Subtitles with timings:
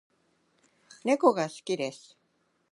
[1.03, 2.17] 猫が好きです